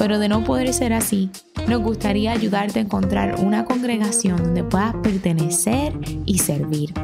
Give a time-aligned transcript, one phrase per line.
[0.00, 1.28] pero de no poder ser así,
[1.68, 5.92] nos gustaría ayudarte a encontrar una congregación donde puedas pertenecer
[6.24, 6.94] y servir.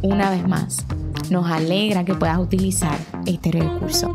[0.00, 0.86] Una vez más,
[1.28, 4.14] nos alegra que puedas utilizar este recurso.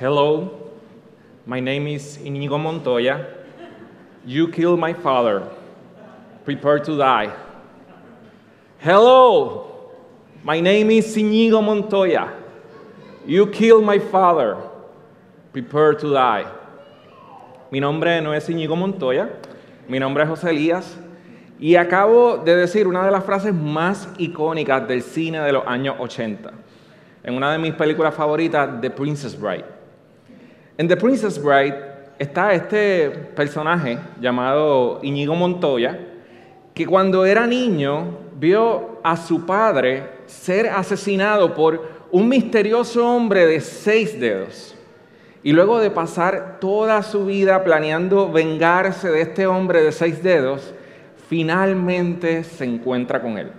[0.00, 0.50] Hello,
[1.46, 3.24] my name is Inigo Montoya.
[4.26, 5.61] You killed my father.
[6.44, 7.32] Prepare to die.
[8.78, 9.92] Hello,
[10.42, 12.32] my name is Inigo Montoya.
[13.24, 14.56] You killed my father.
[15.52, 16.46] Prepare to die.
[17.70, 19.30] Mi nombre no es Inigo Montoya,
[19.88, 20.98] mi nombre es José Elías
[21.60, 25.94] y acabo de decir una de las frases más icónicas del cine de los años
[26.00, 26.52] 80,
[27.22, 29.64] en una de mis películas favoritas, The Princess Bride.
[30.76, 31.76] En The Princess Bride
[32.18, 36.11] está este personaje llamado Iñigo Montoya,
[36.74, 43.60] que cuando era niño vio a su padre ser asesinado por un misterioso hombre de
[43.60, 44.74] seis dedos.
[45.42, 50.72] Y luego de pasar toda su vida planeando vengarse de este hombre de seis dedos,
[51.28, 53.50] finalmente se encuentra con él.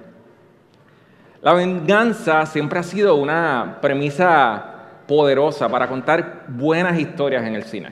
[1.42, 4.74] La venganza siempre ha sido una premisa
[5.08, 7.90] poderosa para contar buenas historias en el cine.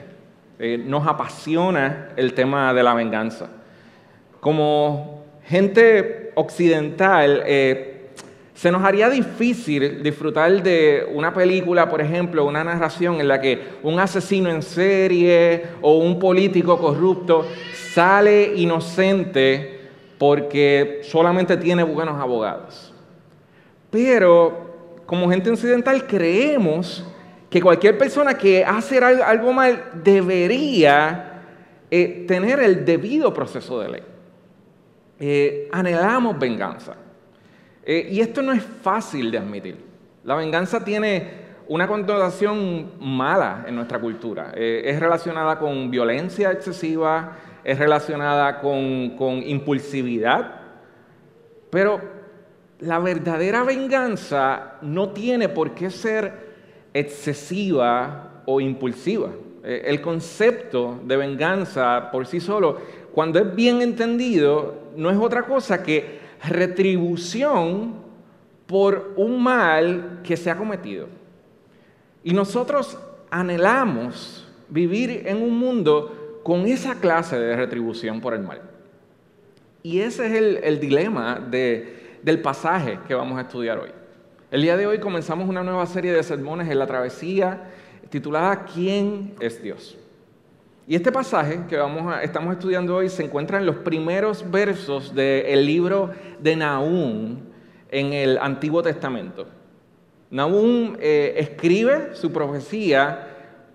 [0.58, 3.48] Eh, nos apasiona el tema de la venganza.
[4.42, 8.08] Como gente occidental, eh,
[8.52, 13.62] se nos haría difícil disfrutar de una película, por ejemplo, una narración en la que
[13.84, 17.46] un asesino en serie o un político corrupto
[17.94, 19.78] sale inocente
[20.18, 22.92] porque solamente tiene buenos abogados.
[23.92, 27.06] Pero como gente occidental creemos
[27.48, 31.44] que cualquier persona que hace algo mal debería
[31.92, 34.11] eh, tener el debido proceso de ley.
[35.24, 36.96] Eh, anhelamos venganza.
[37.84, 39.76] Eh, y esto no es fácil de admitir.
[40.24, 44.52] La venganza tiene una connotación mala en nuestra cultura.
[44.56, 50.60] es relacionada con violencia excesiva, es relacionada con, con impulsividad,
[51.70, 52.00] pero
[52.80, 56.32] la verdadera venganza no tiene por qué ser
[56.92, 59.28] excesiva o impulsiva.
[59.64, 62.78] Eh, el concepto de venganza por sí solo,
[63.14, 67.94] cuando es bien entendido, no es otra cosa que retribución
[68.66, 71.08] por un mal que se ha cometido.
[72.24, 72.98] Y nosotros
[73.30, 78.62] anhelamos vivir en un mundo con esa clase de retribución por el mal.
[79.82, 83.90] Y ese es el, dilema de, del pasaje que vamos a estudiar hoy.
[84.50, 87.70] El día de hoy comenzamos una nueva serie de sermones en la travesía
[88.10, 89.98] titulada ¿Quién es Dios?
[90.92, 95.64] Y este pasaje que vamos estamos estudiando hoy se encuentra en los primeros versos del
[95.64, 97.38] libro de Nahum
[97.90, 99.46] en el Antiguo Testamento.
[100.28, 103.26] Nahum eh, escribe su profecía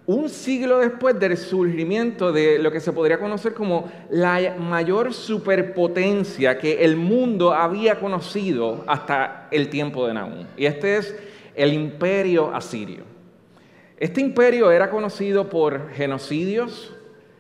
[0.06, 6.60] un siglo después del surgimiento de lo que se podría conocer como la mayor superpotencia
[6.60, 10.46] que el mundo había conocido hasta el tiempo de Nahum.
[10.56, 11.16] Y este es
[11.56, 13.06] el imperio asirio.
[14.00, 16.94] Este imperio era conocido por genocidios,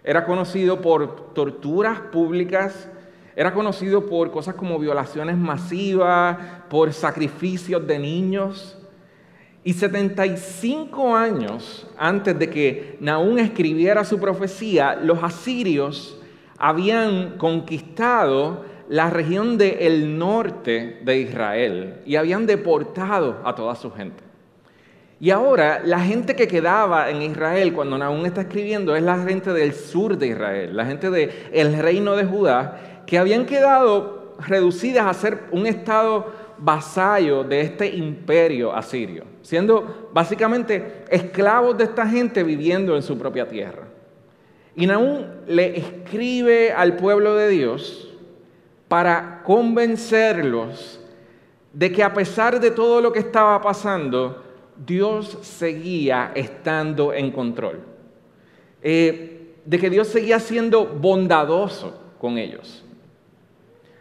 [0.08, 2.90] era conocido por torturas públicas,
[3.36, 6.38] era conocido por cosas como violaciones masivas,
[6.70, 8.78] por sacrificios de niños.
[9.66, 16.18] Y 75 años antes de que Nahum escribiera su profecía, los asirios
[16.58, 24.27] habían conquistado la región del norte de Israel y habían deportado a toda su gente.
[25.20, 29.52] Y ahora la gente que quedaba en Israel cuando Nahum está escribiendo es la gente
[29.52, 35.14] del sur de Israel, la gente del reino de Judá, que habían quedado reducidas a
[35.14, 42.96] ser un estado vasallo de este imperio asirio, siendo básicamente esclavos de esta gente viviendo
[42.96, 43.88] en su propia tierra.
[44.76, 48.16] Y Nahum le escribe al pueblo de Dios
[48.88, 51.00] para convencerlos
[51.74, 54.44] de que a pesar de todo lo que estaba pasando,
[54.86, 57.80] Dios seguía estando en control.
[58.82, 59.38] Eh,
[59.68, 62.86] de que Dios seguía siendo bondadoso con ellos.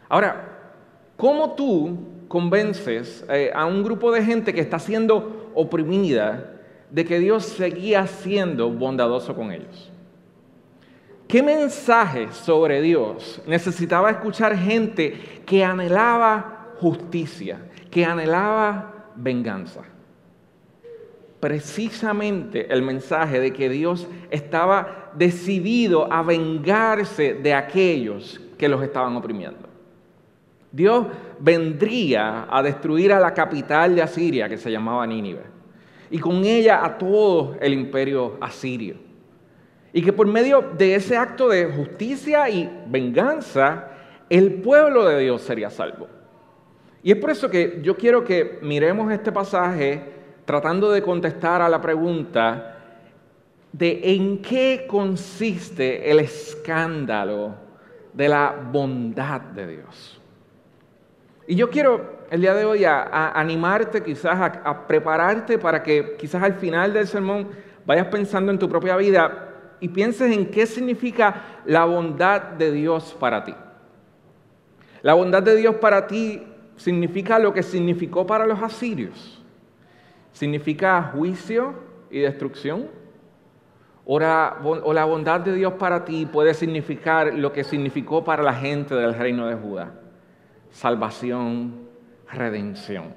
[0.09, 0.71] Ahora,
[1.17, 6.53] ¿cómo tú convences eh, a un grupo de gente que está siendo oprimida
[6.89, 9.91] de que Dios seguía siendo bondadoso con ellos?
[11.27, 17.59] ¿Qué mensaje sobre Dios necesitaba escuchar gente que anhelaba justicia,
[17.91, 19.83] que anhelaba venganza?
[21.41, 29.17] Precisamente el mensaje de que Dios estaba decidido a vengarse de aquellos que los estaban
[29.17, 29.69] oprimiendo.
[30.73, 31.07] Dios
[31.39, 35.43] vendría a destruir a la capital de Asiria, que se llamaba Nínive,
[36.11, 38.97] y con ella a todo el imperio asirio.
[39.93, 43.89] Y que por medio de ese acto de justicia y venganza,
[44.29, 46.09] el pueblo de Dios sería salvo.
[47.03, 50.16] Y es por eso que yo quiero que miremos este pasaje
[50.47, 52.77] tratando de contestar a la pregunta
[53.73, 57.55] de en qué consiste el escándalo
[58.15, 60.21] de la bondad de Dios.
[61.47, 66.43] Y yo quiero el día de hoy animarte quizás a, a prepararte para que quizás
[66.43, 67.49] al final del sermón
[67.85, 73.15] vayas pensando en tu propia vida y pienses en qué significa la bondad de Dios
[73.19, 73.55] para ti.
[75.03, 76.43] La bondad de Dios para ti
[76.77, 79.36] significa lo que significó para los asirios.
[80.37, 81.73] Significa juicio
[82.11, 82.91] y destrucción.
[84.05, 84.59] O la,
[85.07, 89.47] bondad de Dios para ti puede significar lo que significó para la gente del reino
[89.47, 89.95] de Judá.
[90.69, 91.89] Salvación,
[92.31, 93.15] redención.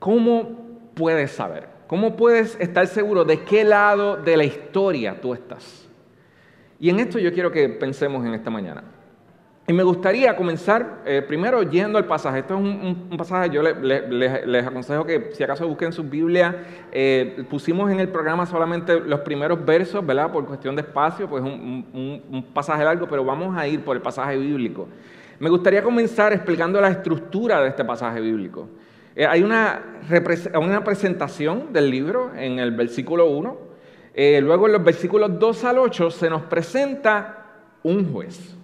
[0.00, 1.68] ¿Cómo puedes saber?
[1.86, 5.88] ¿Cómo puedes estar seguro de qué lado de la historia tú estás?
[6.80, 8.82] Y en esto yo quiero que pensemos en esta mañana.
[9.68, 12.40] Y me gustaría comenzar eh, primero yendo al pasaje.
[12.40, 17.90] Esto es un, pasaje, yo les aconsejo que si acaso busquen su Biblia, eh, pusimos
[17.90, 20.30] en el programa solamente los primeros versos, ¿verdad?
[20.30, 24.02] Por cuestión de espacio, pues un, un pasaje largo, pero vamos a ir por el
[24.02, 24.86] pasaje bíblico.
[25.38, 28.68] Me gustaría comenzar explicando la estructura de este pasaje bíblico.
[29.14, 30.00] Eh, hay una,
[30.54, 33.58] una, presentación del libro en el versículo 1.
[34.14, 37.44] Eh, luego en los versículos 2 al 8 se nos presenta
[37.82, 38.55] un juez.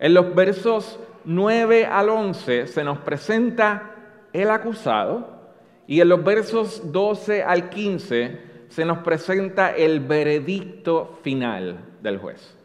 [0.00, 3.94] En los versos 9 al 11 se nos presenta
[4.32, 5.38] el acusado.
[5.86, 12.56] Y en los versos 12 al 15 se nos presenta el veredicto final del juez.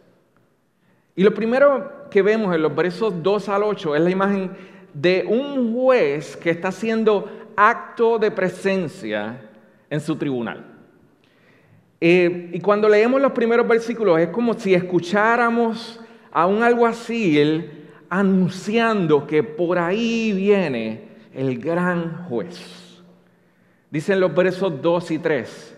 [1.16, 4.52] Y lo primero que vemos en los versos 2 al 8 es la imagen
[4.94, 9.42] de un juez que está haciendo acto de presencia
[9.90, 10.66] en su tribunal.
[12.00, 16.00] Eh, y cuando leemos los primeros versículos es como si escucháramos
[16.36, 23.02] a un alguacil anunciando que por ahí viene el gran juez.
[23.90, 25.78] Dicen los versos 2 y 3,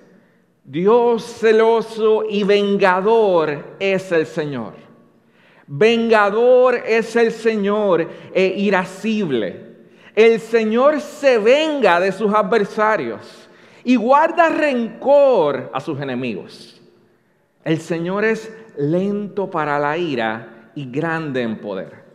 [0.63, 4.87] Dios celoso y vengador es el Señor
[5.67, 9.67] Vengador es el Señor e irascible.
[10.15, 13.49] El Señor se venga de sus adversarios
[13.83, 16.81] y guarda rencor a sus enemigos.
[17.65, 22.05] El Señor es lento para la ira y grande en poder.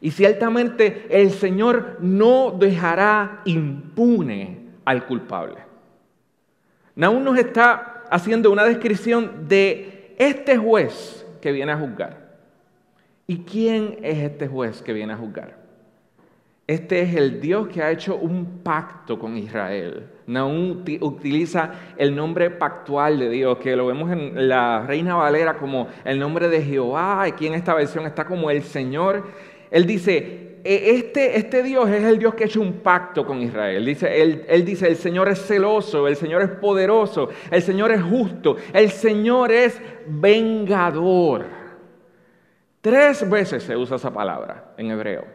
[0.00, 5.56] Y ciertamente el Señor no dejará impune al culpable.
[6.94, 12.36] Naúm nos está haciendo una descripción de este juez que viene a juzgar.
[13.26, 15.63] ¿Y quién es este juez que viene a juzgar?
[16.66, 20.06] Este es el Dios que ha hecho un pacto con Israel.
[20.26, 25.88] Naúm utiliza el nombre pactual de Dios, que lo vemos en la Reina Valera como
[26.06, 27.22] el nombre de Jehová.
[27.22, 29.26] Aquí en esta versión está como el Señor.
[29.70, 33.42] Él dice, e, este, este Dios es el Dios que ha hecho un pacto con
[33.42, 33.84] Israel.
[33.84, 38.02] Dice, él, él dice, el Señor es celoso, el Señor es poderoso, el Señor es
[38.02, 41.44] justo, el Señor es vengador.
[42.80, 45.33] Tres veces se usa esa palabra en hebreo.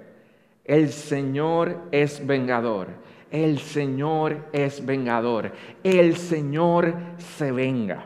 [0.69, 2.89] El Señor es vengador.
[3.31, 5.51] El Señor es vengador.
[5.83, 8.05] El Señor se venga.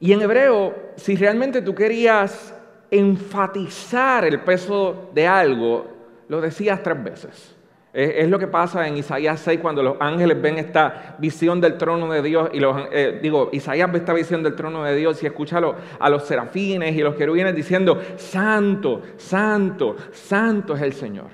[0.00, 2.58] Y en hebreo, si realmente tú querías
[2.90, 5.86] enfatizar el peso de algo,
[6.28, 7.56] lo decías tres veces.
[7.92, 12.10] Es, lo que pasa en Isaías 6 cuando los ángeles ven esta visión del trono
[12.10, 15.26] de Dios y los, eh, digo, Isaías ve esta visión del trono de Dios y
[15.26, 15.58] escucha
[15.98, 21.26] a los, serafines y los querubines diciendo, santo, santo, santo es el Señor.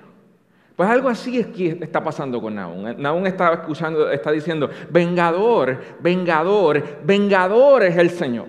[0.74, 2.92] Pues algo así es que está pasando con Naúm.
[2.98, 8.48] Naúm está escuchando, está diciendo, vengador, vengador, vengador es el Señor.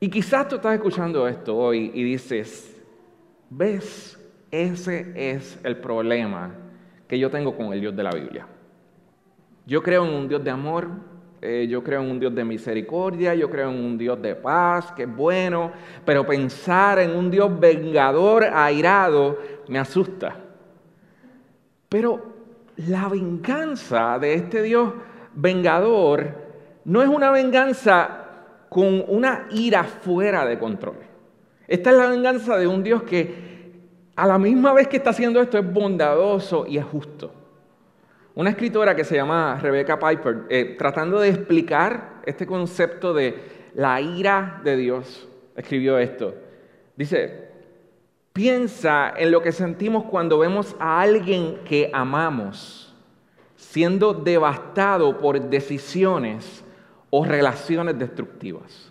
[0.00, 2.78] Y quizás tú estás escuchando esto hoy y dices,
[3.48, 4.18] ¿ves
[4.52, 6.54] ese es el problema
[7.08, 8.46] que yo tengo con el Dios de la Biblia.
[9.64, 10.88] Yo creo en un Dios de amor,
[11.40, 14.92] eh, yo creo en un Dios de misericordia, yo creo en un Dios de paz,
[14.92, 15.72] que es bueno,
[16.04, 20.36] pero pensar en un Dios vengador, airado, me asusta.
[21.88, 22.32] Pero
[22.76, 24.92] la venganza de este Dios
[25.34, 26.34] vengador
[26.84, 28.18] no es una venganza
[28.68, 30.96] con una ira fuera de control.
[31.66, 33.51] Esta es la venganza de un Dios que
[34.16, 37.32] a la misma vez que está haciendo esto es bondadoso y es justo.
[38.34, 44.00] Una escritora que se llama Rebecca Piper, eh, tratando de explicar este concepto de la
[44.00, 46.34] ira de Dios, escribió esto.
[46.96, 47.50] Dice,
[48.32, 52.82] piensa en lo que sentimos cuando vemos a alguien que amamos
[53.72, 56.62] siendo devastado por decisiones
[57.08, 58.90] o relaciones destructivas.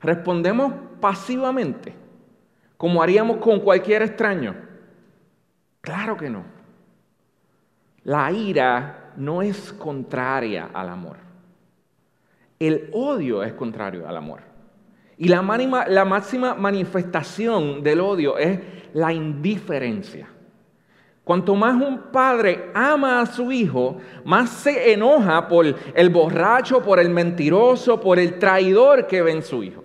[0.00, 1.92] Respondemos pasivamente,
[2.82, 4.56] como haríamos con cualquier extraño.
[5.80, 6.42] Claro que no.
[8.02, 11.16] La ira no es contraria al amor.
[12.58, 14.40] El odio es contrario al amor.
[15.16, 18.58] Y la, máxima manifestación del odio es
[18.94, 20.26] la indiferencia.
[21.22, 26.98] Cuanto más un padre ama a su hijo, más se enoja por el borracho, por
[26.98, 29.84] el mentiroso, por el traidor que ve en su hijo.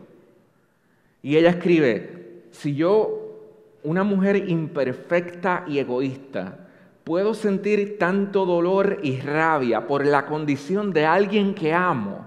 [1.21, 2.16] Y ella escribe,
[2.51, 6.67] si yo, una mujer imperfecta y egoísta,
[7.03, 12.25] puedo sentir tanto dolor y rabia por la condición de alguien que amo,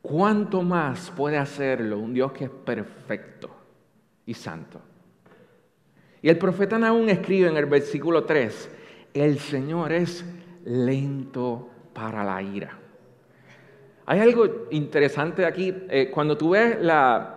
[0.00, 3.50] ¿cuánto más puede hacerlo un Dios que es perfecto
[4.24, 4.80] y santo?
[6.22, 8.70] Y el profeta Nahum escribe en el versículo 3,
[9.12, 10.24] el Señor es
[10.64, 12.79] lento para la ira.
[14.06, 15.74] Hay algo interesante aquí.
[15.88, 17.36] Eh, cuando tú ves la,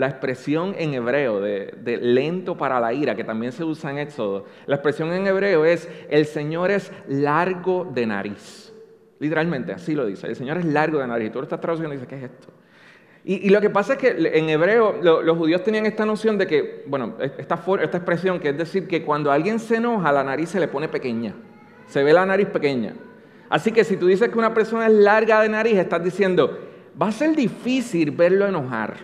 [0.00, 4.76] expresión en hebreo de, lento para la ira, que también se usa en Éxodo, la
[4.76, 8.72] expresión en hebreo es el Señor es largo de nariz.
[9.18, 10.26] Literalmente, así lo dice.
[10.26, 11.32] El Señor es largo de nariz.
[11.32, 12.48] Tú lo estás traduciendo y dices, ¿qué es esto?
[13.24, 16.84] Y, lo que pasa es que en hebreo los judíos tenían esta noción de que,
[16.88, 20.58] bueno, esta, esta expresión que es decir que cuando alguien se enoja, la nariz se
[20.58, 21.34] le pone pequeña.
[21.86, 22.94] Se ve la nariz pequeña.
[23.52, 26.58] Así que si tú dices que una persona es larga de nariz, estás diciendo,
[27.00, 28.94] va a ser difícil verlo enojar.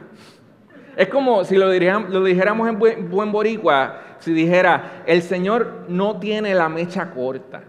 [0.97, 6.55] Es como si lo, dijéramos en buen, buen boricua, si dijera, el Señor no tiene
[6.55, 7.65] la mecha corta.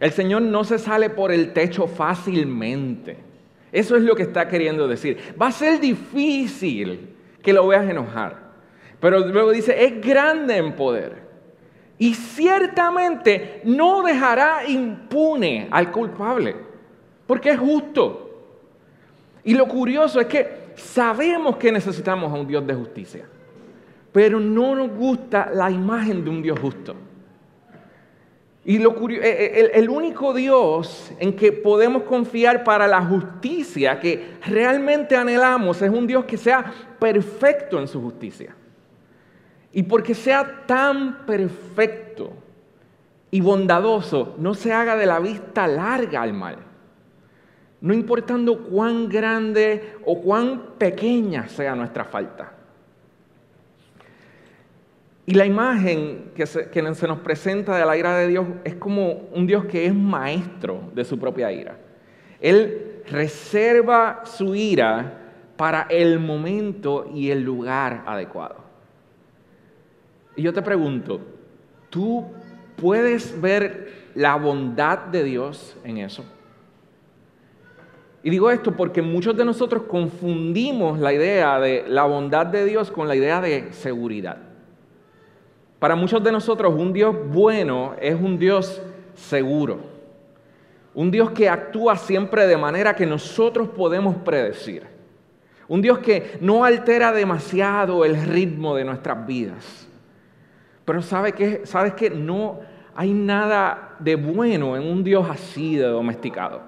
[0.00, 3.18] El Señor no se sale por el techo fácilmente.
[3.70, 5.36] Eso es lo que está queriendo decir.
[5.40, 7.14] Va a ser difícil
[7.44, 8.54] que lo veas enojar.
[8.98, 11.25] Pero luego dice, es grande en poder.
[11.98, 16.54] Y ciertamente no dejará impune al culpable,
[17.26, 18.22] porque es justo.
[19.44, 23.24] Y lo curioso es que sabemos que necesitamos a un Dios de justicia,
[24.12, 26.94] pero no nos gusta la imagen de un Dios justo.
[28.66, 33.00] Y lo curioso, eh, eh, el, el único Dios en que podemos confiar para la
[33.00, 38.55] justicia que realmente anhelamos es un Dios que sea perfecto en su justicia.
[39.76, 42.32] Y porque sea tan perfecto
[43.30, 46.56] y bondadoso, no se haga de la vista larga al mal.
[47.82, 52.54] No importando cuán grande o cuán pequeña sea nuestra falta.
[55.26, 58.76] Y la imagen que se, que se, nos presenta de la ira de Dios es
[58.76, 61.76] como un Dios que es maestro de su propia ira.
[62.40, 65.18] Él reserva su ira
[65.58, 68.65] para el momento y el lugar adecuado.
[70.36, 71.20] Y yo te pregunto,
[71.90, 72.26] ¿tú
[72.76, 76.24] puedes ver la bondad de Dios en eso?
[78.22, 82.90] Y digo esto porque muchos de nosotros confundimos la idea de la bondad de Dios
[82.90, 84.38] con la idea de seguridad.
[85.78, 88.82] Para muchos de nosotros un Dios bueno es un Dios
[89.14, 89.78] seguro.
[90.92, 94.82] Un Dios que actúa siempre de manera que nosotros podemos predecir.
[95.68, 99.86] Un Dios que no altera demasiado el ritmo de nuestras vidas.
[100.86, 101.62] Pero ¿sabe qué?
[101.64, 102.60] ¿sabes que no
[102.94, 106.62] hay nada de bueno en un Dios así de domesticado?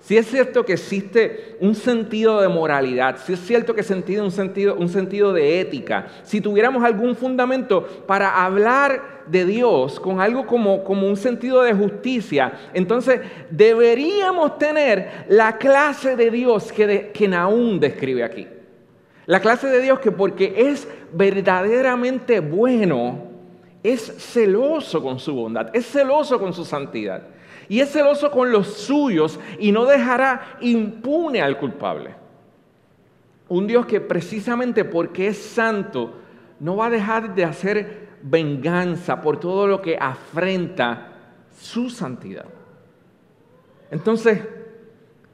[0.00, 4.30] Si es cierto que existe un sentido de moralidad, si es cierto que existe un
[4.30, 10.46] sentido, un sentido de ética, si tuviéramos algún fundamento para hablar de Dios con algo
[10.46, 13.20] como, como un sentido de justicia, entonces
[13.50, 17.28] deberíamos tener la clase de Dios que, de, que
[17.78, 18.46] describe aquí.
[19.28, 23.24] La clase de Dios que porque es verdaderamente bueno,
[23.82, 27.24] es celoso con su bondad, es celoso con su santidad
[27.68, 32.14] y es celoso con los suyos y no dejará impune al culpable.
[33.50, 36.14] Un Dios que precisamente porque es santo
[36.58, 41.12] no va a dejar de hacer venganza por todo lo que afrenta
[41.54, 42.46] su santidad.
[43.90, 44.40] Entonces,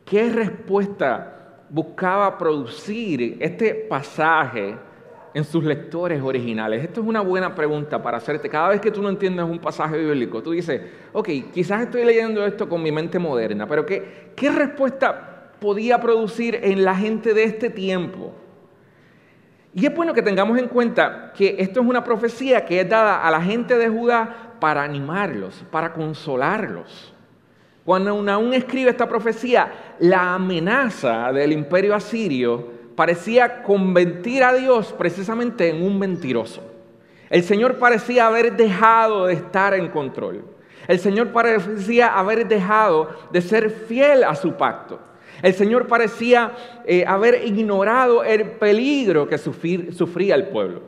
[0.05, 1.35] ¿qué respuesta
[1.69, 4.77] buscaba producir este pasaje
[5.33, 6.85] en sus lectores originales?
[6.85, 8.49] Esto es una buena pregunta para hacerte.
[8.49, 10.81] Cada vez que tú no entiendes un pasaje bíblico, tú dices,
[11.13, 16.59] ok, quizás estoy leyendo esto con mi mente moderna, pero ¿qué, qué respuesta podía producir
[16.63, 18.35] en la gente de este tiempo?
[19.73, 23.27] Y es bueno que tengamos en cuenta que esto es una profecía que es dada
[23.27, 27.14] a la gente de Judá para animarlos, para consolarlos.
[27.85, 35.69] Cuando aún escribe esta profecía, la amenaza del imperio asirio parecía convertir a Dios precisamente
[35.69, 36.63] en un mentiroso.
[37.29, 40.45] El Señor parecía haber dejado de estar en control.
[40.87, 45.01] El Señor parecía haber dejado de ser fiel a su pacto.
[45.43, 46.53] El Señor parecía
[46.87, 50.83] eh, haber ignorado el peligro que sufría el pueblo.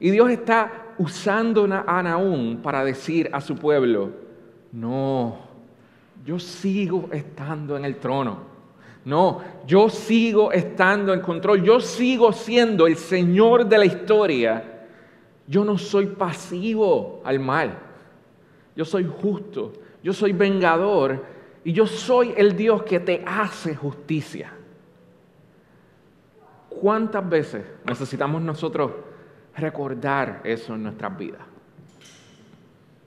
[0.00, 4.10] Y Dios está usando a Naúm para decir a su pueblo,
[4.72, 5.53] no,
[6.24, 8.54] yo sigo estando en el trono.
[9.04, 11.62] No, yo sigo estando en control.
[11.62, 14.86] Yo sigo siendo el Señor de la historia.
[15.46, 17.78] Yo no soy pasivo al mal.
[18.74, 19.74] Yo soy justo.
[20.02, 21.22] Yo soy vengador.
[21.64, 24.52] Y yo soy el Dios que te hace justicia.
[26.70, 28.90] ¿Cuántas veces necesitamos nosotros
[29.56, 31.53] recordar eso en nuestras vidas?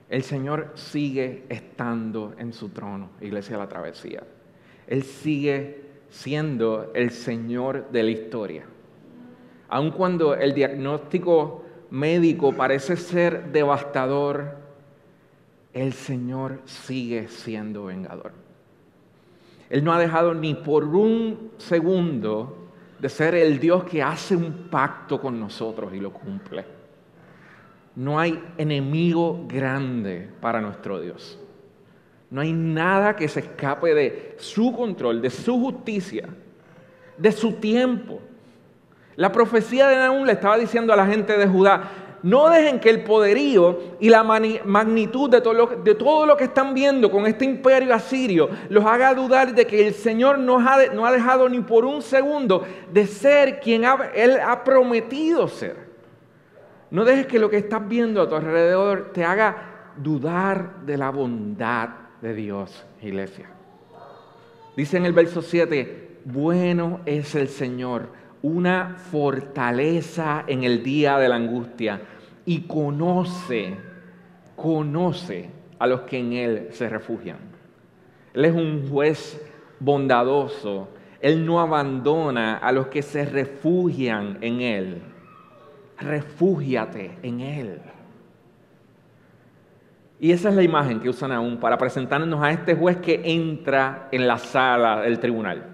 [0.08, 4.22] El Señor sigue estando en su trono, Iglesia de la Travesía.
[4.86, 8.64] Él sigue siendo el Señor de la historia.
[9.68, 14.56] Aun cuando el diagnóstico médico parece ser devastador,
[15.74, 18.32] el Señor sigue siendo vengador.
[19.68, 24.68] Él no ha dejado ni por un segundo de ser el Dios que hace un
[24.70, 26.77] pacto con nosotros y lo cumple.
[27.98, 31.36] No hay enemigo grande para nuestro Dios.
[32.30, 36.28] No hay nada que se escape de su control, de su justicia,
[37.16, 38.20] de su tiempo.
[39.16, 41.90] La profecía de Naúm le estaba diciendo a la gente de Judá,
[42.22, 45.54] no dejen que el poderío y la magnitud de todo,
[46.24, 50.38] lo, que están viendo con este imperio asirio los haga dudar de que el Señor
[50.38, 53.82] no ha dejado ni por un segundo de ser quien
[54.14, 55.87] Él ha prometido ser.
[56.90, 61.10] No dejes que lo que estás viendo a tu alrededor te haga dudar de la
[61.10, 61.90] bondad
[62.22, 63.46] de Dios, iglesia.
[64.74, 68.08] Dice en el verso 7, bueno es el Señor,
[68.40, 72.00] una fortaleza en el día de la angustia
[72.46, 73.76] y conoce,
[74.56, 77.38] conoce a los que en Él se refugian.
[78.32, 79.38] Él es un juez
[79.78, 80.88] bondadoso,
[81.20, 85.02] Él no abandona a los que se refugian en Él
[85.98, 87.80] refúgiate en Él.
[90.20, 94.08] Y esa es la imagen que usan aún para presentarnos a este juez que entra
[94.10, 95.64] en la sala del tribunal.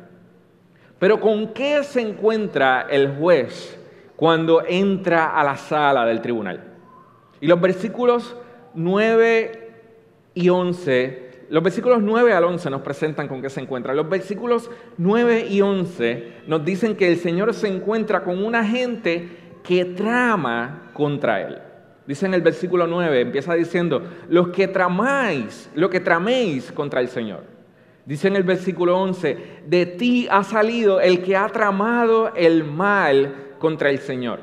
[0.99, 3.79] Pero ¿con qué se encuentra el juez
[4.17, 6.61] cuando entra a la sala del tribunal?
[7.41, 8.37] Y los versículos
[8.75, 9.71] 9
[10.35, 13.95] y 11, los versículos 9 al 11 nos presentan con qué se encuentra.
[13.95, 19.44] Los versículos 9 y 11 nos dicen que el Señor se encuentra con una gente
[19.65, 21.59] que trama contra él.
[22.07, 27.09] Dice en el versículo 9, empieza diciendo, los que tramáis, lo que traméis contra el
[27.09, 27.45] Señor.
[28.05, 33.55] Dice en el versículo 11, de ti ha salido el que ha tramado el mal
[33.59, 34.41] contra el Señor.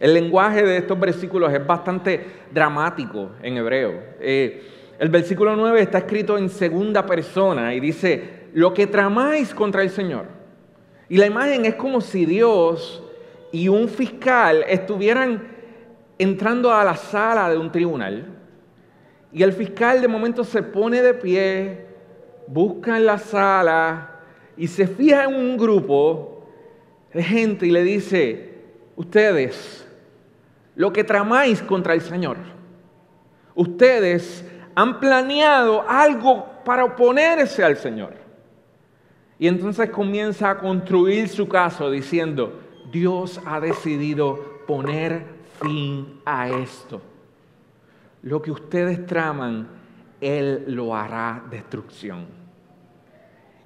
[0.00, 4.02] El lenguaje de estos versículos es bastante dramático en hebreo.
[4.18, 4.66] Eh,
[4.98, 9.90] el versículo 9 está escrito en segunda persona y dice, lo que tramáis contra el
[9.90, 10.24] Señor.
[11.08, 13.04] Y la imagen es como si Dios
[13.52, 15.42] y un fiscal estuvieran
[16.18, 18.26] entrando a la sala de un tribunal
[19.32, 21.86] y el fiscal de momento se pone de pie,
[22.46, 24.20] busca en la sala
[24.56, 26.46] y se fija en un grupo
[27.12, 28.54] de gente y le dice,
[28.96, 29.86] ustedes,
[30.74, 32.38] lo que tramáis contra el Señor,
[33.54, 38.14] ustedes han planeado algo para oponerse al Señor.
[39.38, 42.60] Y entonces comienza a construir su caso diciendo,
[42.90, 45.24] Dios ha decidido poner
[45.60, 47.00] fin a esto.
[48.22, 49.68] Lo que ustedes traman,
[50.20, 52.26] Él lo hará destrucción.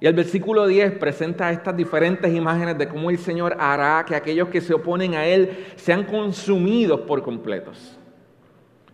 [0.00, 4.48] Y el versículo 10 presenta estas diferentes imágenes de cómo el Señor hará que aquellos
[4.48, 7.98] que se oponen a Él sean consumidos por completos.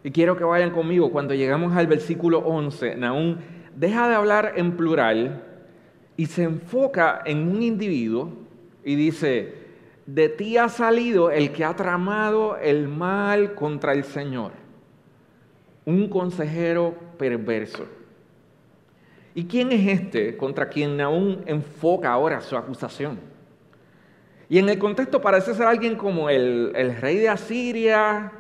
[0.05, 2.95] Y quiero que vayan conmigo cuando llegamos al versículo 11.
[2.97, 3.37] Naúm
[3.75, 5.45] deja de hablar en plural
[6.17, 8.31] y se enfoca en un individuo
[8.85, 9.60] y dice,
[10.15, 14.53] de ti ha salido el que ha tramado el mal contra el Señor,
[15.85, 17.87] un consejero perverso.
[19.35, 23.21] ¿Y quién es este contra quien aún enfoca ahora su acusación?
[24.49, 28.33] Y en el contexto parece ser alguien como el, rey de Asiria,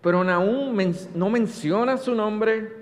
[0.00, 0.78] pero Naúm
[1.14, 2.78] no menciona su nombre.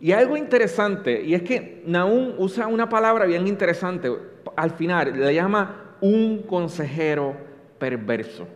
[0.00, 4.10] Y algo interesante, y es que Naúm usa una palabra bien interesante
[4.56, 7.34] al final, le llama un consejero
[7.78, 8.46] perverso.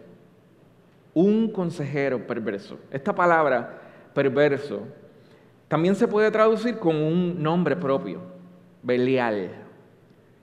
[1.15, 2.79] Un consejero perverso.
[2.91, 3.81] Esta palabra,
[4.13, 4.83] perverso,
[5.69, 8.21] también se puede traducir con un nombre propio,
[8.83, 9.51] Belial.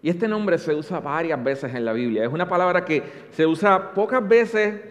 [0.02, 2.24] Y este nombre se usa varias veces en la Biblia.
[2.24, 4.82] Es una palabra que se usa pocas veces,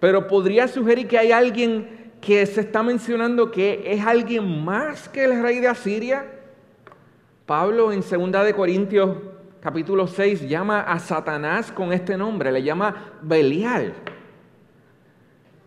[0.00, 5.24] pero podría sugerir que hay alguien que se está mencionando que es alguien más que
[5.24, 6.26] el rey de Asiria.
[7.46, 9.16] Pablo en 2 de Corintios
[9.60, 13.94] capítulo 6 llama a Satanás con este nombre, le llama Belial.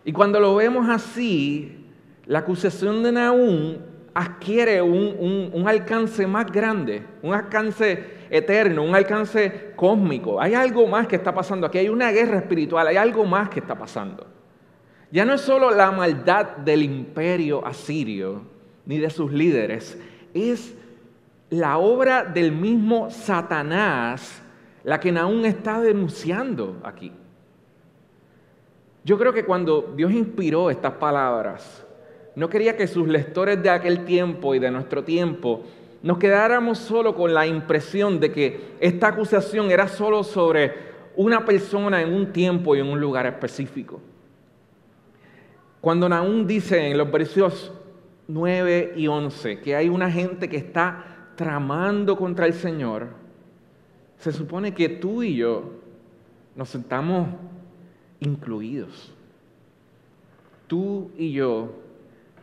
[0.04, 1.86] Y cuando lo vemos así,
[2.26, 3.78] la acusación de Nahum
[4.14, 10.42] adquiere un, un alcance más grande, un alcance eterno, un alcance cósmico.
[10.42, 13.60] Hay algo más que está pasando aquí, hay una guerra espiritual, hay algo más que
[13.60, 14.26] está pasando.
[15.12, 18.44] Ya no es solo la maldad del imperio asirio
[18.86, 19.98] ni de sus líderes,
[20.34, 20.74] es
[21.52, 24.42] la obra del mismo Satanás
[24.84, 27.12] la que aún está denunciando aquí.
[29.04, 31.86] Yo creo que cuando Dios inspiró estas palabras,
[32.36, 35.64] no quería que sus lectores de aquel tiempo y de nuestro tiempo
[36.02, 40.74] nos quedáramos solo con la impresión de que esta acusación era solo sobre
[41.16, 44.00] una persona en un tiempo y en un lugar específico.
[45.82, 47.74] Cuando Naúm dice en los versículos
[48.28, 51.11] 9 y 11 que hay una gente que está
[51.42, 53.08] tramando contra el Señor,
[54.20, 55.72] se supone que tú y yo
[56.56, 57.30] nos sentamos
[58.20, 59.12] incluidos.
[60.68, 61.72] Tú y yo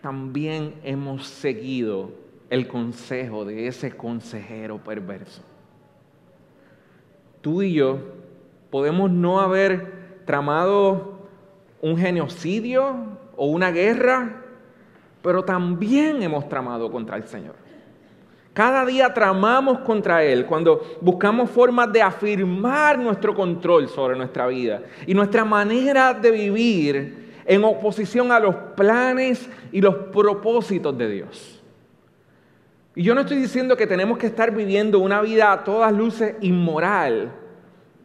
[0.03, 2.11] también hemos seguido
[2.51, 5.43] el consejo de ese consejero perverso.
[7.41, 8.01] Tú y yo
[8.69, 11.21] podemos no haber tramado
[11.81, 12.97] un genocidio
[13.37, 14.43] o una guerra,
[15.23, 17.68] pero también hemos tramado contra el Señor.
[18.59, 24.83] Cada día tramamos contra Él cuando buscamos formas de afirmar nuestro control sobre nuestra vida
[25.07, 31.63] y nuestra manera de vivir en oposición a los planes y los propósitos de Dios.
[32.97, 36.35] Y yo no estoy diciendo que tenemos que estar viviendo una vida a todas luces
[36.41, 37.31] inmoral.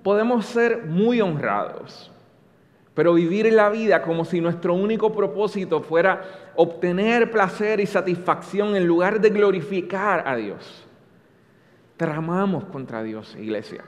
[0.03, 2.11] Podemos ser muy honrados,
[2.93, 6.21] pero vivir la vida como si nuestro único propósito fuera
[6.55, 10.85] obtener placer y satisfacción en lugar de glorificar a Dios.
[11.97, 13.83] Tramamos contra Dios, iglesia.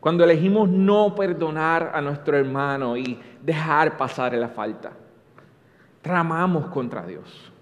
[0.00, 4.92] Cuando elegimos no perdonar a nuestro hermano y dejar pasar la falta,
[6.00, 7.52] tramamos contra Dios.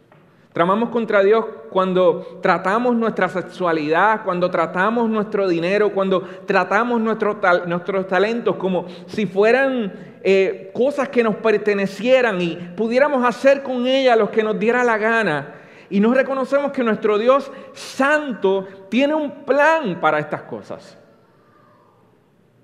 [0.53, 8.55] Tramamos contra Dios cuando tratamos nuestra sexualidad, cuando tratamos nuestro dinero, cuando tratamos nuestros talentos
[8.55, 14.43] como si fueran eh, cosas que nos pertenecieran y pudiéramos hacer con ellas lo que
[14.43, 15.55] nos diera la gana.
[15.91, 20.99] Y no reconocemos que nuestro Dios santo tiene un plan para estas cosas.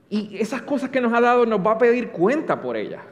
[0.09, 3.03] Y esas cosas que nos ha dado nos va a pedir cuenta por ellas.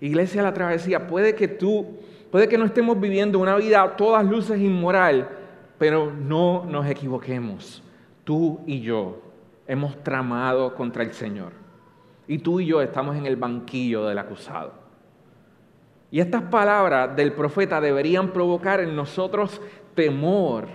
[0.00, 1.98] Iglesia de la Travesía, puede que tú
[2.32, 5.28] Puede que no estemos viviendo una vida a todas luces inmoral,
[5.76, 7.82] pero no nos equivoquemos.
[8.24, 9.20] Tú y yo
[9.66, 11.61] hemos tramado contra el Señor.
[12.28, 14.72] Y tú y yo estamos en el banquillo del acusado.
[16.10, 19.60] Y estas palabras del profeta deberían provocar en nosotros
[19.94, 20.68] temor.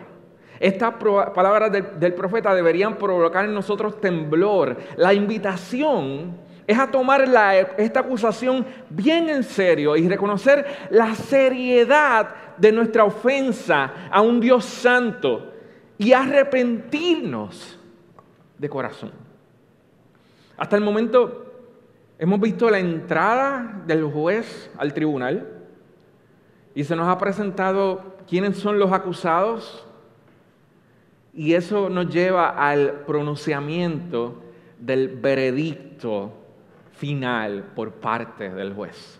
[0.59, 4.75] Estas palabras del, profeta deberían provocar en nosotros temblor.
[4.95, 7.23] La invitación es a tomar
[7.77, 14.65] esta acusación bien en serio y reconocer la seriedad de nuestra ofensa a un Dios
[14.65, 15.53] santo
[15.99, 17.79] y arrepentirnos
[18.57, 19.26] de corazón.
[20.57, 21.45] Hasta el momento
[22.17, 25.47] hemos visto la entrada del juez al tribunal
[26.73, 29.85] y se nos ha presentado quiénes son los acusados
[31.33, 34.41] y eso nos lleva al pronunciamiento
[34.79, 36.33] del veredicto
[36.93, 39.19] final por parte del juez.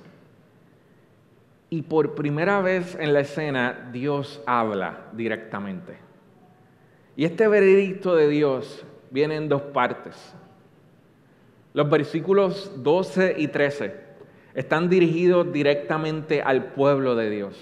[1.69, 5.97] Y por primera vez en la escena Dios habla directamente.
[7.15, 10.34] Y este veredicto de Dios viene en dos partes.
[11.77, 13.93] Los versículos 12 y 13
[14.55, 17.55] están dirigidos directamente al pueblo de Dios.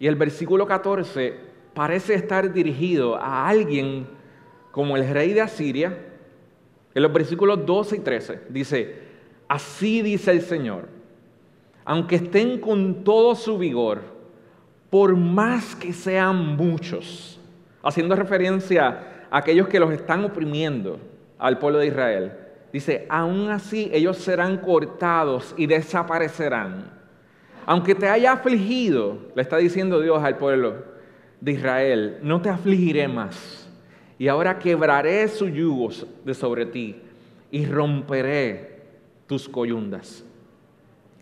[0.00, 1.34] Y el versículo 14
[1.72, 4.08] parece estar dirigido a alguien
[4.72, 5.96] como el rey de Asiria,
[6.96, 8.94] en los versículos 12 y 13 dice,
[9.46, 10.88] así dice el Señor,
[11.84, 14.00] aunque estén con todo su vigor,
[14.90, 17.38] por más que sean muchos,
[17.84, 20.98] haciendo referencia a aquellos que los están oprimiendo
[21.38, 22.32] al pueblo de Israel,
[22.76, 26.92] Dice, aún así ellos serán cortados y desaparecerán.
[27.64, 30.84] Aunque te haya afligido, le está diciendo Dios al pueblo
[31.40, 33.66] de Israel, no te afligiré más.
[34.18, 37.00] Y ahora quebraré sus yugos de sobre ti
[37.50, 38.82] y romperé
[39.26, 40.22] tus coyundas.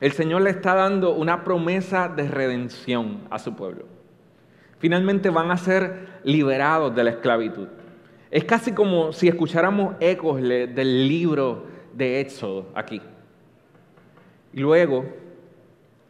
[0.01, 3.85] El Señor le está dando una promesa de redención a su pueblo.
[4.81, 7.69] Finalmente van a ser liberados de la esclavitud.
[8.35, 13.01] Es casi como si escucháramos ecos del libro de Éxodo aquí.
[14.53, 15.05] Y luego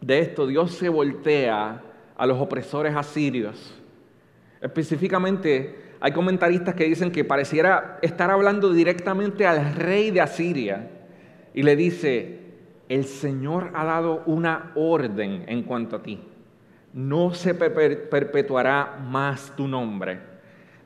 [0.01, 1.83] de esto, Dios se voltea
[2.17, 3.79] a los opresores asirios.
[4.63, 10.89] Específicamente, hay comentaristas que dicen que pareciera estar hablando directamente al rey de Asiria
[11.53, 12.39] y le dice,
[12.89, 16.19] el Señor ha dado una orden en cuanto a ti.
[16.95, 20.34] No se perpetuará más tu nombre.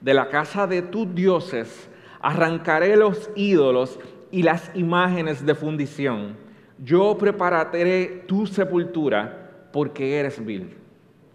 [0.01, 1.89] De la casa de tus dioses
[2.21, 3.99] arrancaré los ídolos
[4.31, 6.37] y las imágenes de fundición.
[6.83, 10.77] Yo prepararé tu sepultura porque eres vil.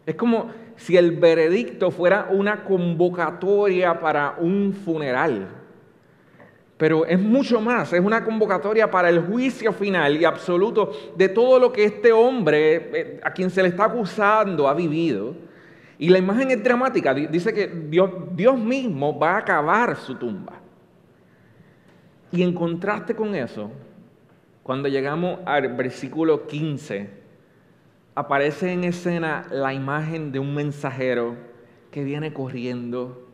[0.06, 5.48] Es como si el veredicto fuera una convocatoria para un funeral.
[6.78, 11.60] Pero es mucho más, es una convocatoria para el juicio final y absoluto de todo
[11.60, 15.36] lo que este hombre, eh, a quien se le está acusando, ha vivido.
[15.98, 20.54] Y la imagen es dramática, dice que Dios, Dios mismo va a acabar su tumba.
[22.32, 23.72] Y en contraste con eso,
[24.64, 27.10] cuando llegamos al versículo 15,
[28.16, 31.36] aparece en escena la imagen de un mensajero
[31.92, 33.28] que viene corriendo,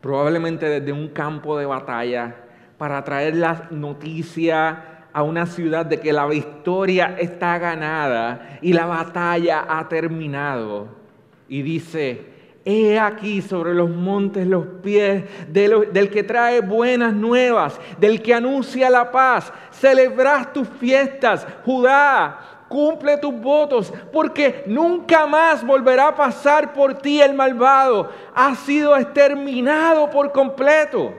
[0.00, 2.36] probablemente desde un campo de batalla,
[2.78, 8.86] para traer la noticia a una ciudad de que la victoria está ganada y la
[8.86, 11.03] batalla ha terminado.
[11.48, 18.22] Y dice, he aquí sobre los montes los pies del que trae buenas nuevas, del
[18.22, 19.52] que anuncia la paz.
[19.70, 27.20] Celebrad tus fiestas, Judá, cumple tus votos, porque nunca más volverá a pasar por ti
[27.20, 28.10] el malvado.
[28.34, 31.14] Ha sido exterminado por completo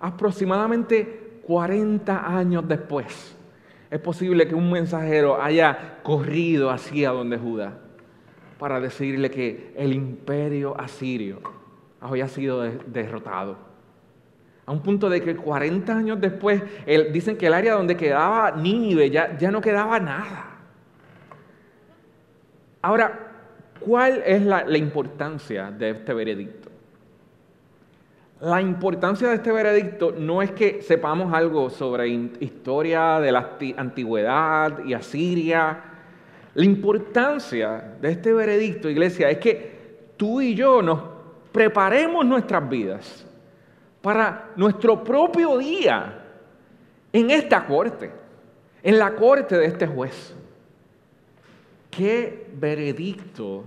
[0.00, 3.36] aproximadamente 40 años después,
[3.90, 7.76] es posible que un mensajero haya corrido hacia donde Judá
[8.60, 11.40] para decirle que el imperio asirio
[11.98, 13.56] había sido derrotado.
[14.66, 16.62] A un punto de que 40 años después,
[17.10, 20.58] dicen que el área donde quedaba Nínive ya, ya no quedaba nada.
[22.82, 23.32] Ahora,
[23.80, 26.68] ¿cuál es la importancia de este veredicto?
[28.40, 34.84] La importancia de este veredicto no es que sepamos algo sobre historia de la antigüedad
[34.84, 35.89] y Asiria.
[36.54, 41.00] La importancia de este veredicto, iglesia, es que tú y yo nos
[41.52, 43.26] preparemos nuestras vidas
[44.02, 46.24] para nuestro propio día
[47.12, 48.10] en esta corte,
[48.82, 50.34] en la corte de este juez.
[51.90, 53.64] ¿Qué veredicto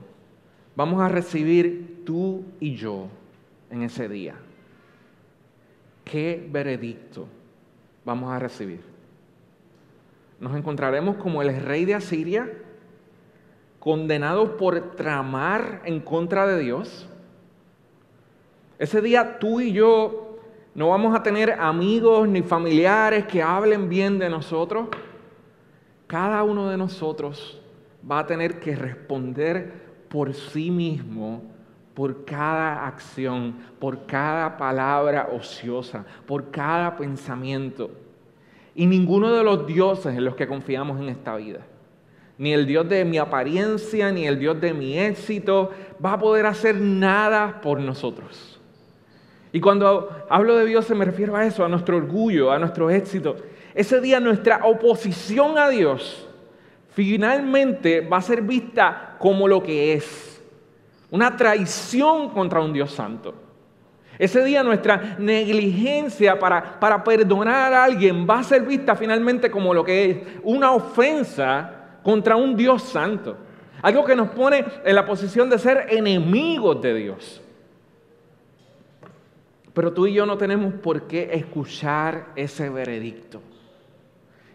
[0.76, 3.08] vamos a recibir tú y yo
[3.70, 4.36] en ese día?
[6.04, 7.28] ¿qué veredicto
[8.06, 8.82] vamos a recibir?
[10.40, 12.52] Nos encontraremos como el rey de Asiria,
[13.84, 17.06] condenado por tramar en contra de Dios.
[18.80, 20.38] Ese día tú y yo
[20.74, 24.88] no vamos a tener amigos ni familiares que hablen bien de nosotros.
[26.08, 27.62] Cada uno de nosotros
[28.10, 29.74] va a tener que responder
[30.08, 31.42] por sí mismo
[31.94, 37.92] por cada acción, por cada palabra ociosa, por cada pensamiento.
[38.76, 41.60] Y ninguno de los dioses en los que confiamos en esta vida,
[42.38, 45.72] ni el Dios de mi apariencia, ni el Dios de mi éxito,
[46.04, 48.60] va a poder hacer nada por nosotros.
[49.52, 52.90] Y cuando hablo de Dios se me refiero a eso, a nuestro orgullo, a nuestro
[52.90, 53.36] éxito.
[53.76, 56.28] Ese día nuestra oposición a Dios
[56.90, 60.42] finalmente va a ser vista como lo que es
[61.12, 63.36] una traición contra un Dios santo.
[64.18, 69.74] Ese día nuestra negligencia para, para perdonar a alguien va a ser vista finalmente como
[69.74, 73.38] lo que es una ofensa contra un Dios santo.
[73.82, 77.42] Algo que nos pone en la posición de ser enemigos de Dios.
[79.74, 83.42] Pero tú y yo no tenemos por qué escuchar ese veredicto.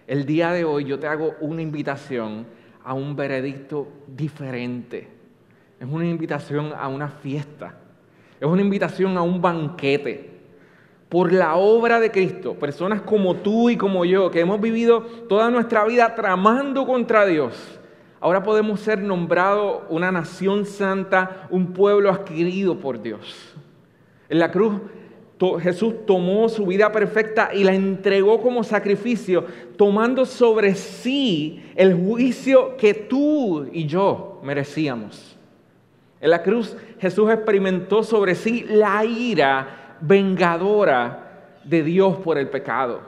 [0.06, 2.46] El día de hoy yo te hago una invitación
[2.84, 5.18] a un veredicto diferente
[5.80, 7.74] es una invitación a una fiesta.
[8.40, 10.37] Es una invitación a un banquete.
[11.08, 15.50] Por la obra de Cristo, personas como tú y como yo, que hemos vivido toda
[15.50, 17.54] nuestra vida tramando contra Dios,
[18.20, 23.54] ahora podemos ser nombrados una nación santa, un pueblo adquirido por Dios.
[24.28, 24.74] En la cruz,
[25.60, 32.76] Jesús tomó su vida perfecta y la entregó como sacrificio, tomando sobre sí el juicio
[32.76, 35.36] que tú y yo merecíamos.
[36.20, 43.00] En la cruz Jesús experimentó sobre sí la ira vengadora de Dios por el pecado.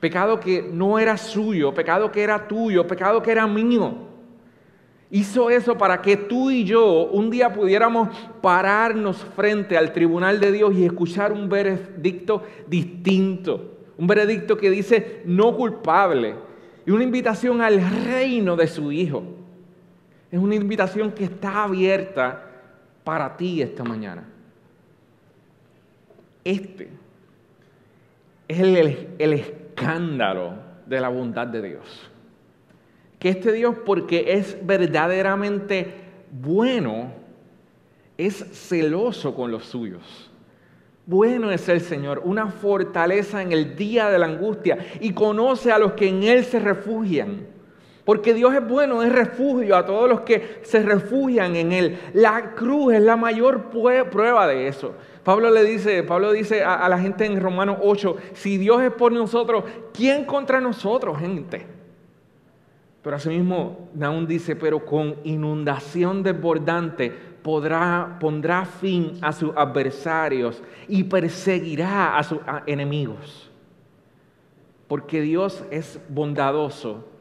[0.00, 4.10] Pecado que no era suyo, pecado que era tuyo, pecado que era mío.
[5.10, 8.08] Hizo eso para que tú y yo un día pudiéramos
[8.40, 13.78] pararnos frente al tribunal de Dios y escuchar un veredicto distinto.
[13.98, 16.34] Un veredicto que dice no culpable.
[16.86, 19.22] Y una invitación al reino de su Hijo.
[20.30, 22.48] Es una invitación que está abierta
[23.04, 24.31] para ti esta mañana.
[26.44, 26.88] Este
[28.48, 30.54] es el, escándalo
[30.86, 32.12] de la bondad de Dios
[33.22, 35.94] que este Dios, porque es verdaderamente
[36.32, 37.12] bueno,
[38.18, 40.28] es celoso con los suyos.
[41.06, 45.78] Bueno es el Señor, una fortaleza en el día de la angustia y conoce a
[45.78, 47.46] los que en Él se refugian.
[48.04, 51.98] Porque Dios es bueno, es refugio a todos los que se refugian en Él.
[52.14, 54.96] La cruz es la mayor prueba de eso.
[55.24, 59.12] Pablo le dice, Pablo dice a, la gente en Romanos 8, si Dios es por
[59.12, 61.64] nosotros, ¿quién contra nosotros, gente?
[63.02, 71.04] Pero asimismo, Naún dice, pero con inundación desbordante podrá, pondrá fin a sus adversarios y
[71.04, 73.50] perseguirá a sus enemigos.
[74.88, 77.11] Porque Dios es bondadoso,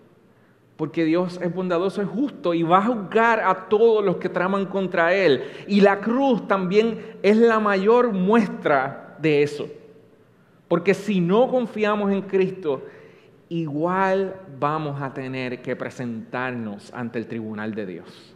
[0.82, 4.66] porque Dios es bondadoso, es justo y va a juzgar a todos los que traman
[4.66, 5.44] contra Él.
[5.68, 9.70] Y la cruz también es la mayor muestra de eso.
[10.68, 12.84] Porque si no confiamos en Cristo,
[13.48, 18.36] igual vamos a tener que presentarnos ante el tribunal de Dios.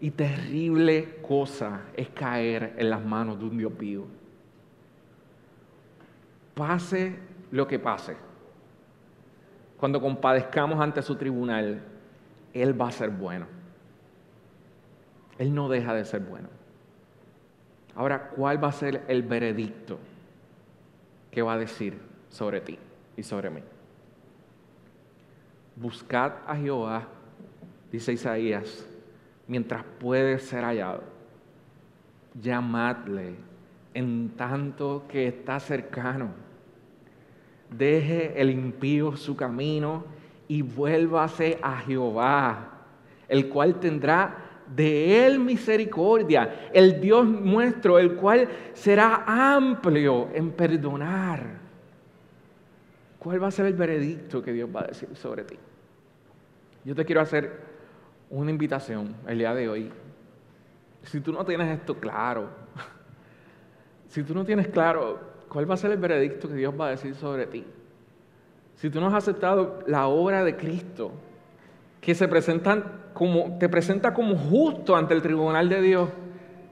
[0.00, 4.06] Y terrible cosa es caer en las manos de un Dios vivo.
[6.54, 7.18] Pase
[7.50, 8.16] lo que pase,
[9.80, 11.80] cuando compadezcamos ante su tribunal,
[12.52, 13.46] Él va a ser bueno.
[15.38, 16.48] Él no deja de ser bueno.
[17.96, 19.98] Ahora, ¿cuál va a ser el veredicto
[21.30, 22.78] que va a decir sobre ti
[23.16, 23.62] y sobre mí?
[25.76, 27.08] Buscad a Jehová,
[27.90, 28.86] dice Isaías,
[29.48, 31.04] mientras puede ser hallado.
[32.34, 33.34] Llamadle
[33.94, 36.49] en tanto que está cercano.
[37.70, 40.04] Deje el impío su camino
[40.48, 42.70] y vuélvase a Jehová,
[43.28, 51.60] el cual tendrá de él misericordia, el Dios nuestro, el cual será amplio en perdonar.
[53.18, 55.56] ¿Cuál va a ser el veredicto que Dios va a decir sobre ti?
[56.84, 57.60] Yo te quiero hacer
[58.30, 59.90] una invitación el día de hoy.
[61.02, 62.48] Si tú no tienes esto claro,
[64.08, 66.90] si tú no tienes claro cuál va a ser el veredicto que Dios va a
[66.90, 67.64] decir sobre ti,
[68.76, 71.10] si tú no has aceptado la obra de Cristo,
[72.00, 76.08] que se presentan como, te presenta como justo ante el tribunal de Dios,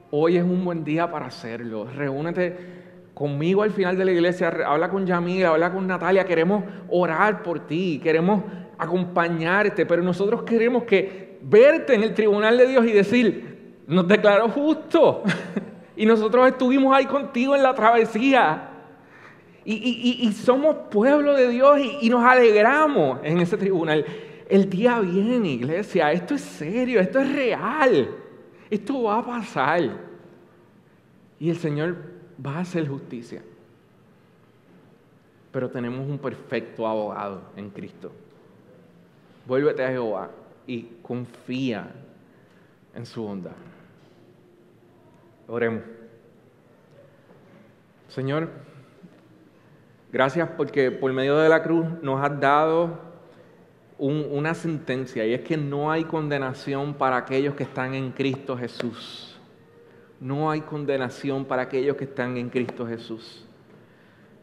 [0.09, 1.85] hoy es un buen día para hacerlo.
[1.85, 2.79] Reúnete
[3.13, 7.67] conmigo al final de la iglesia, habla con Yamila, habla con Natalia, queremos orar por
[7.67, 8.43] ti, queremos
[8.77, 14.47] acompañarte, pero nosotros queremos que verte en el tribunal de Dios y decir, nos declaró
[14.49, 15.23] justo.
[15.95, 18.68] y nosotros estuvimos ahí contigo en la travesía.
[19.71, 24.03] Y, somos pueblo de Dios y, y nos alegramos en ese tribunal.
[24.49, 26.11] El día viene, iglesia.
[26.11, 28.09] Esto es serio, esto es real.
[28.67, 29.91] Esto va a pasar.
[31.39, 31.95] Y el Señor
[32.43, 33.43] va a hacer justicia.
[35.51, 38.11] Pero tenemos un perfecto abogado en Cristo.
[39.45, 40.31] Vuélvete a Jehová
[40.65, 41.91] y confía
[42.95, 43.51] en su bondad.
[45.47, 45.83] Oremos.
[48.07, 48.49] Señor,
[50.11, 53.09] gracias porque por medio de la cruz nos has dado
[53.97, 59.37] una sentencia y es que no hay condenación para aquellos que están en Cristo Jesús.
[60.21, 63.45] No hay condenación para aquellos que están en Cristo Jesús.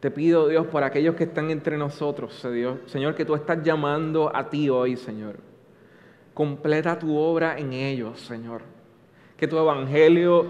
[0.01, 2.34] Te pido, Dios, por aquellos que están entre nosotros,
[2.86, 5.36] Señor, que tú estás llamando a ti hoy, Señor.
[6.34, 8.61] Completa tu obra en ellos, Señor.
[9.38, 10.47] Que tu evangelio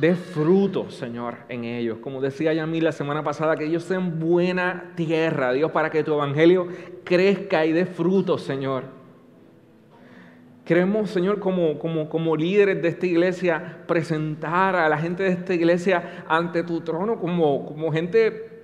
[0.00, 1.98] dé fruto, Señor, en ellos.
[1.98, 6.14] Como decía Yamil la semana pasada, que ellos sean buena tierra, Dios, para que tu
[6.14, 6.68] evangelio
[7.04, 8.84] crezca y dé fruto, Señor.
[10.64, 15.52] Queremos, Señor, como, como, como líderes de esta iglesia, presentar a la gente de esta
[15.52, 18.54] iglesia ante tu trono como, como gente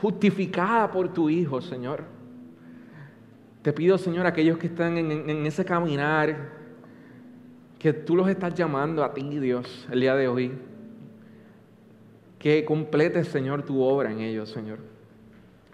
[0.00, 2.04] justificada por tu Hijo, Señor.
[3.62, 6.52] Te pido, Señor, aquellos que están en, ese caminar,
[7.78, 10.52] que tú los estás llamando a ti, Dios, el día de hoy.
[12.46, 14.78] Que completes, Señor, tu obra en ellos, Señor.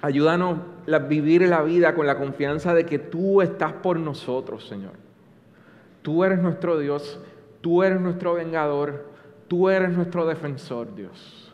[0.01, 0.59] Ayúdanos
[0.91, 4.93] a vivir la vida con la confianza de que tú estás por nosotros, Señor.
[6.01, 7.21] Tú eres nuestro Dios,
[7.61, 9.05] tú eres nuestro vengador,
[9.49, 11.53] tú eres nuestro defensor, Dios.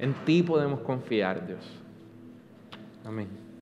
[0.00, 1.64] En ti podemos confiar, Dios.
[3.04, 3.41] Amén.